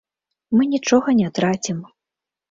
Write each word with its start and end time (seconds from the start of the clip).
Мы 0.55 0.63
нічога 0.69 1.13
не 1.19 1.27
трацім. 1.37 1.83